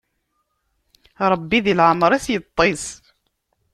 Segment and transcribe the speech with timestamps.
[1.31, 2.85] Ṛebbi di leɛmeṛ-is yeṭṭis.